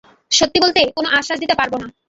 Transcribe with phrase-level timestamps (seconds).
[0.31, 1.87] সত্যি বলতে, কোনো আশ্বাস দিতে পারবো না।